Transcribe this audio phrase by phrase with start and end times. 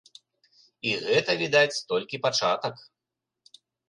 [0.91, 2.75] І гэта, відаць, толькі пачатак.